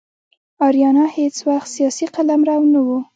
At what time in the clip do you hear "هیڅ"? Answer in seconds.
1.15-1.35